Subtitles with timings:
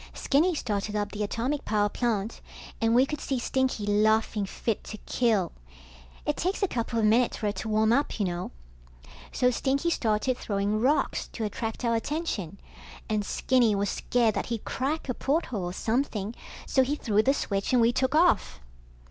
[0.15, 2.41] Skinny started up the atomic power plant,
[2.81, 5.51] and we could see Stinky laughing fit to kill.
[6.25, 8.49] It takes a couple of minutes for it to warm up, you know.
[9.31, 12.57] So Stinky started throwing rocks to attract our attention,
[13.09, 16.33] and Skinny was scared that he'd crack a porthole or something,
[16.65, 18.59] so he threw the switch and we took off.